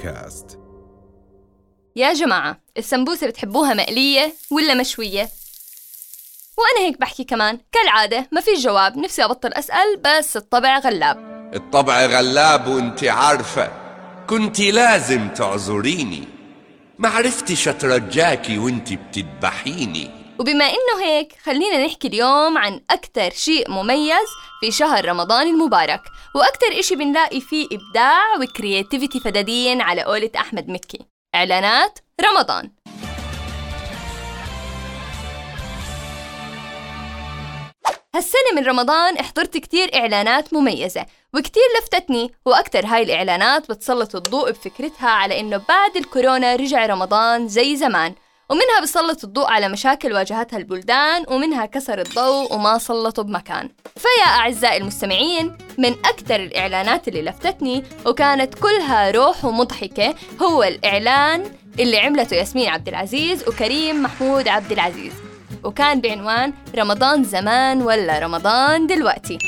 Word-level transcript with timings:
بودكاست. 0.00 0.58
يا 1.96 2.12
جماعة 2.12 2.60
السمبوسة 2.78 3.26
بتحبوها 3.26 3.74
مقلية 3.74 4.34
ولا 4.50 4.74
مشوية؟ 4.74 5.28
وأنا 6.58 6.86
هيك 6.86 7.00
بحكي 7.00 7.24
كمان. 7.24 7.58
كالعادة 7.72 8.28
ما 8.32 8.40
في 8.40 8.54
جواب. 8.54 8.98
نفسي 8.98 9.24
أبطل 9.24 9.52
أسأل 9.52 9.96
بس 10.04 10.36
الطبع 10.36 10.78
غلاب. 10.78 11.50
الطبع 11.54 12.06
غلاب 12.06 12.66
وانت 12.66 13.04
عارفة. 13.04 13.72
كنت 14.26 14.60
لازم 14.60 15.28
تعذريني. 15.28 16.24
ما 16.98 17.08
عرفتش 17.08 17.68
اترجاكي 17.68 18.58
وانت 18.58 18.92
بتذبحيني. 18.92 20.19
وبما 20.40 20.64
إنه 20.64 21.04
هيك 21.04 21.32
خلينا 21.42 21.86
نحكي 21.86 22.08
اليوم 22.08 22.58
عن 22.58 22.80
أكتر 22.90 23.30
شيء 23.30 23.70
مميز 23.70 24.28
في 24.60 24.70
شهر 24.70 25.04
رمضان 25.04 25.46
المبارك. 25.46 26.02
وأكتر 26.34 26.78
إشي 26.78 26.94
بنلاقي 26.94 27.40
فيه 27.40 27.66
إبداع 27.72 28.36
وكرياتيفيتي 28.40 29.20
فدادين 29.20 29.80
على 29.80 30.02
قولة 30.02 30.30
أحمد 30.36 30.68
مكي. 30.68 30.98
إعلانات 31.34 31.98
رمضان. 32.20 32.70
هالسنة 38.14 38.52
من 38.56 38.64
رمضان 38.64 39.22
حضرت 39.22 39.56
كتير 39.56 39.94
إعلانات 39.94 40.54
مميزة 40.54 41.06
وكتير 41.34 41.62
لفتتني 41.78 42.32
وأكتر 42.46 42.86
هاي 42.86 43.02
الإعلانات 43.02 43.70
بتسلط 43.70 44.16
الضوء 44.16 44.50
بفكرتها 44.50 45.08
على 45.10 45.40
إنه 45.40 45.62
بعد 45.68 45.96
الكورونا 45.96 46.56
رجع 46.56 46.86
رمضان 46.86 47.48
زي 47.48 47.76
زمان. 47.76 48.14
ومنها 48.50 48.80
بسلط 48.82 49.24
الضوء 49.24 49.46
على 49.46 49.68
مشاكل 49.68 50.12
واجهتها 50.12 50.56
البلدان 50.56 51.24
ومنها 51.28 51.66
كسر 51.66 52.00
الضوء 52.00 52.54
وما 52.54 52.78
سلطوا 52.78 53.24
بمكان. 53.24 53.68
فيا 53.96 54.26
أعزائي 54.26 54.76
المستمعين 54.76 55.56
من 55.78 55.90
أكثر 55.90 56.36
الإعلانات 56.36 57.08
اللي 57.08 57.22
لفتتني 57.22 57.84
وكانت 58.06 58.54
كلها 58.54 59.10
روح 59.10 59.44
ومضحكة 59.44 60.14
هو 60.42 60.62
الإعلان 60.62 61.44
اللي 61.78 61.98
عملته 61.98 62.36
ياسمين 62.36 62.68
عبد 62.68 62.88
العزيز 62.88 63.48
وكريم 63.48 64.02
محمود 64.02 64.48
عبد 64.48 64.72
العزيز. 64.72 65.12
وكان 65.64 66.00
بعنوان 66.00 66.52
رمضان 66.76 67.24
زمان 67.24 67.82
ولا 67.82 68.18
رمضان 68.18 68.86
دلوقتي؟ 68.86 69.38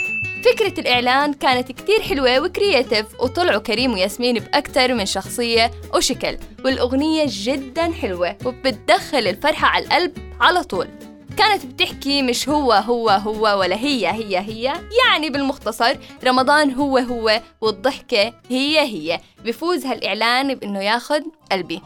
فكرة 0.43 0.81
الإعلان 0.81 1.33
كانت 1.33 1.73
كتير 1.73 2.03
حلوة 2.03 2.41
وكرياتيف 2.41 3.07
وطلعوا 3.21 3.61
كريم 3.61 3.93
وياسمين 3.93 4.39
بأكتر 4.39 4.95
من 4.95 5.07
شخصية 5.07 5.71
وشكل 5.95 6.39
والأغنية 6.65 7.25
جدا 7.29 7.93
حلوة 7.93 8.37
وبتدخل 8.45 9.19
الفرحة 9.19 9.67
على 9.69 9.84
القلب 9.84 10.12
على 10.41 10.62
طول. 10.62 10.89
كانت 11.37 11.67
بتحكي 11.67 12.23
مش 12.23 12.49
هو 12.49 12.73
هو 12.73 13.11
هو 13.11 13.61
ولا 13.61 13.77
هي 13.77 14.07
هي 14.07 14.39
هي 14.39 14.73
يعني 15.07 15.31
بالمختصر 15.31 15.97
رمضان 16.25 16.73
هو 16.75 16.99
هو 16.99 17.41
والضحكة 17.61 18.33
هي 18.49 18.81
هي. 18.81 19.21
بفوز 19.45 19.87
هالإعلان 19.87 20.55
بإنه 20.55 20.83
ياخد 20.83 21.23
قلبي. 21.53 21.83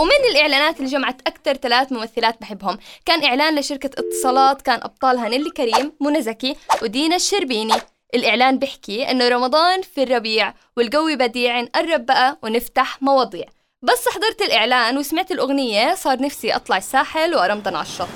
ومن 0.00 0.30
الإعلانات 0.30 0.76
اللي 0.76 0.90
جمعت 0.90 1.20
أكثر 1.26 1.54
ثلاث 1.54 1.92
ممثلات 1.92 2.40
بحبهم. 2.40 2.78
كان 3.04 3.24
إعلان 3.24 3.58
لشركة 3.58 3.90
اتصالات 3.98 4.62
كان 4.62 4.80
أبطالها 4.82 5.28
نيلي 5.28 5.50
كريم 5.50 5.92
منى 6.00 6.22
زكي 6.22 6.56
ودينا 6.82 7.16
الشربيني. 7.16 7.74
الإعلان 8.14 8.58
بيحكي 8.58 9.10
إنه 9.10 9.28
رمضان 9.28 9.82
في 9.82 10.02
الربيع 10.02 10.54
والجو 10.76 11.16
بديع 11.16 11.60
نقرب 11.60 12.06
بقى 12.06 12.38
ونفتح 12.42 13.02
مواضيع. 13.02 13.44
بس 13.82 14.08
حضرت 14.08 14.42
الإعلان 14.42 14.98
وسمعت 14.98 15.30
الأغنية 15.30 15.94
صار 15.94 16.22
نفسي 16.22 16.56
أطلع 16.56 16.76
الساحل 16.76 17.34
وأرمضن 17.34 17.74
على 17.74 17.86
الشط. 17.86 18.08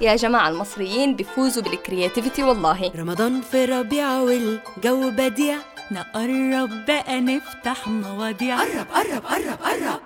يا 0.00 0.16
جماعة 0.16 0.48
المصريين 0.48 1.16
بيفوزوا 1.16 1.62
بالكرياتيفيتي 1.62 2.42
والله. 2.42 2.92
رمضان 2.96 3.40
في 3.40 3.64
ربيع 3.64 4.20
والجو 4.20 5.10
بديع 5.10 5.56
نقرب 5.90 6.86
بقى 6.86 7.20
نفتح 7.20 7.88
مواضيع. 7.88 8.58
قرب 8.58 8.86
قرب 8.94 9.22
قرب 9.24 9.58
قرب. 9.62 10.00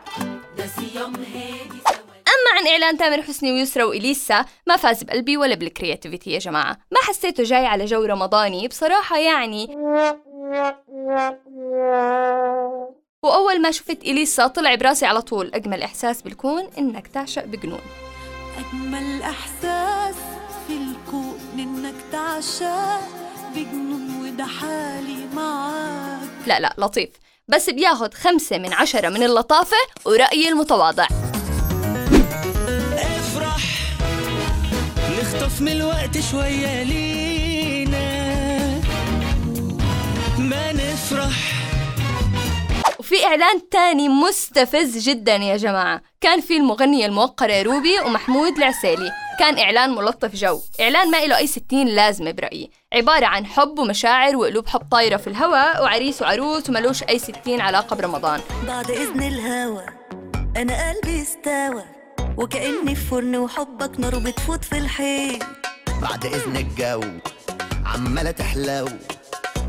أما 2.28 2.58
عن 2.58 2.66
إعلان 2.66 2.98
تامر 2.98 3.22
حسني 3.22 3.52
ويسرا 3.52 3.84
وإليسا 3.84 4.44
ما 4.66 4.76
فاز 4.76 5.02
بقلبي 5.02 5.36
ولا 5.36 5.54
بال 5.54 5.67
creativity 5.67 6.30
يا 6.30 6.38
جماعة. 6.38 6.78
ما 6.90 6.98
حسيته 7.02 7.42
جاي 7.42 7.66
على 7.66 7.84
جو 7.84 8.04
رمضاني؟ 8.04 8.68
بصراحة 8.68 9.18
يعني. 9.18 9.76
وأول 13.22 13.62
ما 13.62 13.70
شفت 13.70 14.02
إليسا 14.02 14.46
طلع 14.46 14.74
براسي 14.74 15.06
على 15.06 15.22
طول. 15.22 15.50
أجمل 15.54 15.82
إحساس 15.82 16.22
بالكون 16.22 16.68
إنك 16.78 17.06
تعشق 17.06 17.44
بجنون. 17.44 17.80
أجمل 18.58 19.22
إحساس 19.22 20.14
في 20.66 20.72
الكون 20.72 21.38
إنك 21.58 21.94
تعشق 22.12 23.17
بجنون 23.54 24.20
وده 24.22 24.46
حالي 24.46 25.26
معاك. 25.34 26.28
لا 26.46 26.60
لا 26.60 26.74
لطيف. 26.78 27.08
بس 27.48 27.70
بياخد 27.70 28.14
خمسة 28.14 28.58
من 28.58 28.72
عشرة 28.72 29.08
من 29.08 29.22
اللطافة 29.22 29.76
ورأيي 30.04 30.48
المتواضع. 30.48 31.06
افرح 32.92 33.62
نخطف 35.20 35.60
من 35.60 35.72
الوقت 35.72 36.18
شوية 36.30 36.82
لينا. 36.82 38.28
ما 40.38 40.72
نفرح 40.72 41.36
وفي 43.08 43.26
إعلان 43.26 43.68
تاني 43.68 44.08
مستفز 44.08 44.98
جدا 44.98 45.36
يا 45.36 45.56
جماعة. 45.56 46.02
كان 46.20 46.40
في 46.40 46.56
المغنية 46.56 47.06
الموقرة 47.06 47.62
روبي 47.62 48.00
ومحمود 48.00 48.56
العسيلي. 48.56 49.12
كان 49.38 49.58
إعلان 49.58 49.90
ملطف 49.90 50.34
جو. 50.34 50.60
إعلان 50.80 51.10
ما 51.10 51.26
له 51.26 51.36
أي 51.36 51.46
ستين 51.46 51.88
لازمة 51.88 52.30
برأيي. 52.30 52.70
عبارة 52.92 53.26
عن 53.26 53.46
حب 53.46 53.78
ومشاعر 53.78 54.36
وقلوب 54.36 54.68
حب 54.68 54.80
طايرة 54.90 55.16
في 55.16 55.26
الهواء 55.26 55.82
وعريس 55.82 56.22
وعروس 56.22 56.68
وملوش 56.70 57.02
أي 57.02 57.18
ستين 57.18 57.60
علاقة 57.60 57.96
برمضان. 57.96 58.40
بعد 58.66 58.90
إذن 58.90 59.22
الهوى 59.22 59.86
أنا 60.56 60.90
قلبي 60.90 61.22
استوى 61.22 61.84
وكأني 62.36 62.94
في 62.94 63.06
فرن 63.10 63.36
وحبك 63.36 64.00
نار 64.00 64.18
بتفوت 64.18 64.64
في 64.64 64.78
الحيط 64.78 65.42
بعد 66.02 66.26
إذن 66.26 66.56
الجو 66.56 67.02
عمالة 67.86 68.30
تحلو 68.30 68.88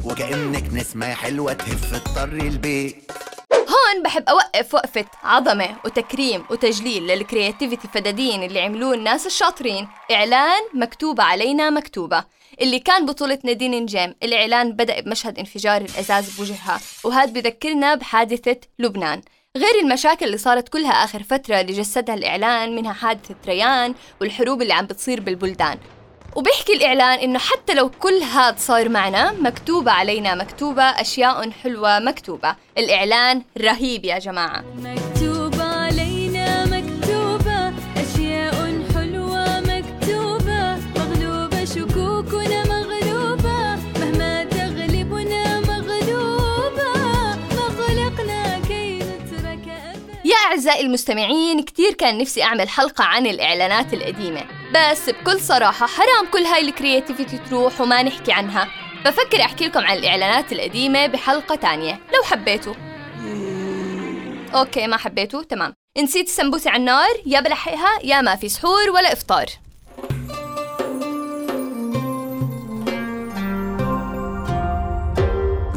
وكأنك 0.05 0.73
نسمة 0.73 1.13
حلوة 1.13 1.53
تهف 1.53 2.03
تطري 2.03 2.47
البيت. 2.47 3.11
بحب 4.03 4.29
أوقف 4.29 4.73
وقفة 4.73 5.05
عظمة 5.23 5.75
وتكريم 5.85 6.45
وتجليل 6.49 7.07
لل 7.07 7.21
creativity 7.21 7.88
فدادين 7.87 8.43
اللي 8.43 8.61
عملوه 8.61 8.93
الناس 8.93 9.25
الشاطرين. 9.25 9.87
إعلان 10.11 10.61
مكتوبة 10.73 11.23
علينا 11.23 11.69
مكتوبة. 11.69 12.23
اللي 12.61 12.79
كان 12.79 13.05
بطولة 13.05 13.39
نادين 13.43 13.83
نجام 13.83 14.15
الإعلان 14.23 14.71
بدأ 14.71 14.99
بمشهد 14.99 15.39
انفجار 15.39 15.81
الإزاز 15.81 16.29
بوجهها 16.37 16.79
وهذا 17.03 17.31
بذكرنا 17.31 17.95
بحادثة 17.95 18.57
لبنان. 18.79 19.21
غير 19.57 19.83
المشاكل 19.83 20.25
اللي 20.25 20.37
صارت 20.37 20.69
كلها 20.69 20.91
آخر 20.91 21.23
فترة 21.23 21.61
اللي 21.61 21.73
جسدها 21.73 22.16
الإعلان 22.16 22.75
منها 22.75 22.93
حادثة 22.93 23.35
ريان 23.47 23.95
والحروب 24.21 24.61
اللي 24.61 24.73
عم 24.73 24.85
بتصير 24.85 25.19
بالبلدان. 25.19 25.77
وبيحكي 26.35 26.73
الإعلان 26.73 27.19
إنه 27.19 27.40
حتى 27.40 27.73
لو 27.73 27.90
كل 27.90 28.22
هاد 28.34 28.59
صار 28.59 28.90
معنا 28.90 29.31
مكتوبة 29.31 29.91
علينا 29.91 30.35
مكتوبة 30.35 30.84
أشياء 30.84 31.51
حلوة 31.51 32.00
مكتوبة. 32.00 32.56
الإعلان 32.78 33.41
رهيب 33.57 34.06
يا 34.06 34.19
جماعة. 34.19 34.63
مكتوب 34.78 35.69
أعزائي 50.69 50.87
المستمعين 50.87 51.61
كتير 51.63 51.93
كان 51.93 52.17
نفسي 52.17 52.43
أعمل 52.43 52.69
حلقة 52.69 53.03
عن 53.03 53.27
الإعلانات 53.27 53.93
القديمة. 53.93 54.43
بس 54.75 55.09
بكل 55.09 55.39
صراحة 55.39 55.87
حرام 55.87 56.25
كل 56.33 56.39
هاي 56.39 56.61
ال 56.61 56.68
creativity 56.68 57.37
تروح 57.37 57.81
وما 57.81 58.03
نحكي 58.03 58.31
عنها. 58.31 58.67
بفكر 59.05 59.41
أحكي 59.41 59.66
لكم 59.66 59.79
عن 59.79 59.97
الإعلانات 59.97 60.51
القديمة 60.51 61.07
بحلقة 61.07 61.55
تانية 61.55 61.93
لو 61.93 62.23
حبيتوا. 62.23 62.73
okay 64.53 64.87
ما 64.87 64.97
حبيتوا؟ 64.97 65.43
تمام. 65.43 65.73
نسيت 65.97 66.27
السمبوسة 66.27 66.71
على 66.71 66.79
النار 66.79 67.21
يا 67.25 67.39
بلحقها 67.39 67.99
يا 68.03 68.21
ما 68.21 68.35
في 68.35 68.49
سحور 68.49 68.89
ولا 68.89 69.13
إفطار. 69.13 69.45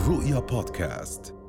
رؤيا 0.09 0.39
بودكاست. 0.39 1.42